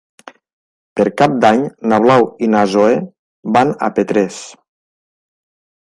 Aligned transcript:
Per 0.99 1.05
Cap 1.21 1.35
d'Any 1.43 1.61
na 1.93 1.99
Blau 2.07 2.25
i 2.47 2.51
na 2.53 2.63
Zoè 2.73 2.97
van 3.59 3.75
a 3.89 3.93
Petrés. 3.99 4.43